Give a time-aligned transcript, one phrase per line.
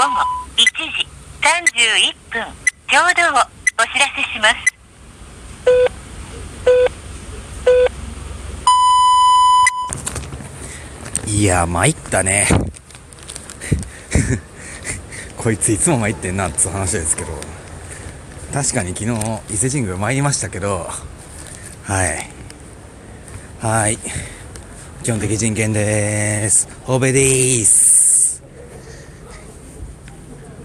[0.00, 0.12] 午後
[0.56, 0.72] 1時
[1.42, 2.40] 31分
[2.88, 3.40] ちょうどを
[3.78, 4.56] お知らせします。
[11.30, 12.48] いや参ったね。
[15.36, 17.38] こいついつも参ってんなっつう話ですけど。
[18.54, 19.10] 確かに昨日
[19.50, 20.90] 伊勢神宮参りましたけど。
[21.84, 22.30] はい。
[23.60, 23.98] はい。
[25.02, 26.68] 基本的人権です。
[26.86, 27.99] 欧米でーす。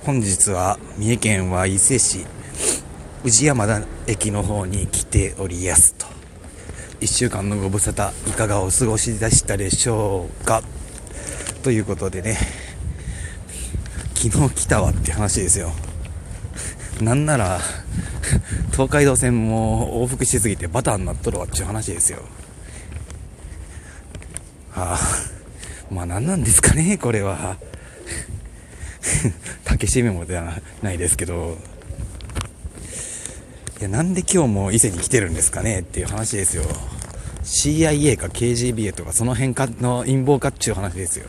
[0.05, 2.27] 本日は三重県は伊勢市
[3.23, 6.05] 宇治山田駅の方に来ておりやすと。
[6.99, 10.61] 1週間のご無沙汰いかがお過ごしでしたでしょうか？
[11.63, 12.37] ということでね
[14.13, 15.71] 昨日来たわって話ですよ。
[17.01, 17.59] なんなら
[18.73, 22.19] 東海道線も往復しすぎてバターになっとるわっていう話ですよ。
[24.69, 24.99] はあ。
[25.89, 27.57] まあ何なんですかねこれは。
[29.77, 31.57] 竹締めもではないですけど
[33.79, 36.63] いやなんで今日も伊勢に来てるんですかねっていう話ですよ。
[37.43, 41.27] CIA か KGB とかその辺かの陰謀かっちゅう話ですよ。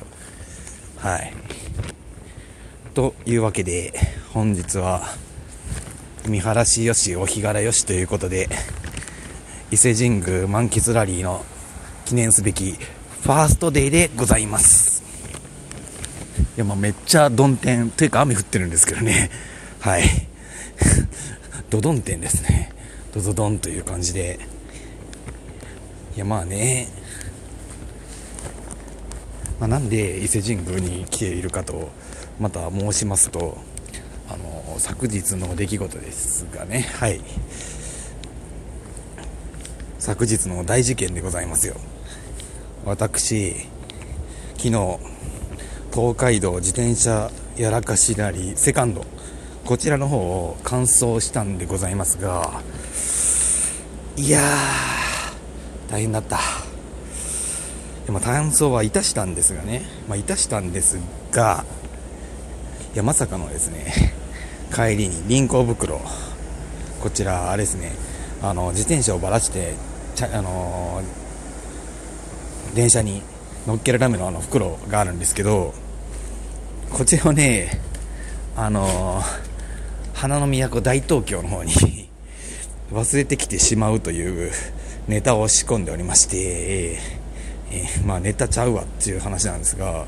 [0.99, 1.33] はい。
[2.95, 3.93] というわけで
[4.33, 5.03] 本日は
[6.29, 8.49] 見晴らしよしお日柄よしということで
[9.73, 11.45] 伊勢神宮満喫ラリーの
[12.05, 14.96] 記念すべきファーストデイでございます。
[16.57, 19.31] いやまあめっちゃ曇天というか雨降ってるんですけどね。
[19.81, 20.05] はい。
[21.71, 22.73] ドドン天ですね。
[23.15, 24.39] ドドドンという感じで。
[26.17, 26.89] いやまあね、
[29.61, 31.91] まあ、なんで伊勢神宮に来ているかと
[32.41, 33.59] また申しますと
[34.29, 36.89] あの昨日の出来事ですがね。
[36.95, 37.21] はい。
[39.99, 41.77] 昨日の大事件でございますよ。
[42.85, 43.67] 私
[44.57, 44.99] 昨日
[45.97, 49.07] 東海道自転車やらかしなりセカンド。
[49.65, 52.61] こちらの方を完走したんでございますが
[54.15, 56.39] いやー大変だった。
[58.05, 59.87] でも単走はいたしたんですがね。
[60.07, 60.99] まあいたしたんです
[61.33, 61.65] が
[62.93, 64.13] いやまさかのですね
[64.75, 65.99] 帰りに輪行袋。
[67.01, 67.93] こちらあれですね。
[68.43, 69.73] あの自転車をばらして
[70.31, 71.01] あの
[72.75, 73.23] 電車に
[73.67, 75.73] 乗っけるためのあの袋があるんですけど
[76.97, 77.79] こちらをね
[78.57, 79.21] あの
[80.15, 81.73] 花の都大東京の方に
[82.91, 84.51] 忘れてきてしまうという
[85.07, 90.07] ネタを仕込んでおりまして、えーまあネタちゃうわっていう話なんですが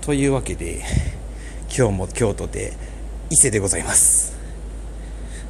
[0.00, 0.82] というわけで
[1.68, 2.72] 今日も京都で
[3.30, 4.32] 伊勢でございます。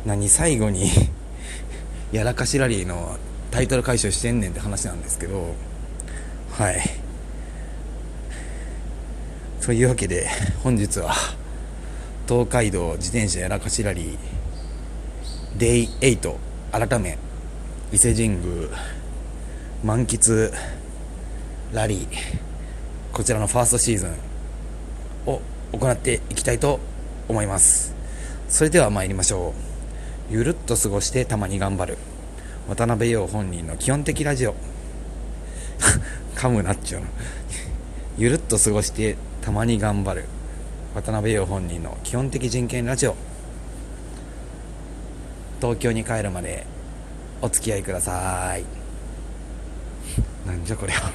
[0.05, 0.91] 何最後に
[2.13, 3.17] やらかしラリーの
[3.51, 5.55] タイトル回収してんねんって話なんですけど
[6.59, 6.96] はい。
[9.67, 10.29] というわけで
[10.63, 11.13] 本日は
[12.29, 14.17] 東海道自転車やらかしラリー
[15.59, 16.37] デイ8
[16.71, 17.19] 改め
[17.91, 18.69] 伊勢神宮
[19.83, 20.53] 満喫
[21.73, 22.07] ラリー
[23.13, 24.15] こちらのファーストシーズン
[25.27, 26.79] を行っていきたいと
[27.27, 27.93] 思います。
[28.49, 29.53] それでは参りましょ
[30.31, 30.33] う。
[30.33, 31.99] ゆるっと過ごしてたまに頑張る。
[32.69, 34.55] 渡辺陽本人の基本的ラジオ。
[36.37, 37.07] 噛むなっちゅうの。
[38.17, 39.17] ゆるっと過ごして
[39.47, 40.25] たまに頑張る。
[40.93, 43.15] 渡辺陽本人の基本的人権ラジオ。
[45.61, 46.67] 東京に帰るまで
[47.41, 48.65] お付き合いください。
[50.45, 51.13] なんじゃこれは